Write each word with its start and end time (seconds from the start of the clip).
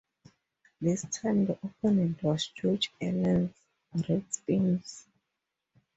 This 0.81 1.05
time, 1.21 1.45
the 1.45 1.59
opponent 1.61 2.23
was 2.23 2.47
George 2.47 2.91
Allen's 2.99 3.53
Redskins. 4.09 5.05